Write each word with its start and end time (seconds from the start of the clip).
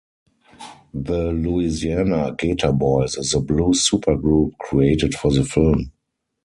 The 0.95 1.31
Louisiana 1.31 2.33
Gator 2.35 2.71
Boys 2.71 3.17
is 3.19 3.35
a 3.35 3.39
blues 3.39 3.87
supergroup 3.87 4.57
created 4.57 5.13
for 5.13 5.31
the 5.31 5.43
film. 5.45 5.91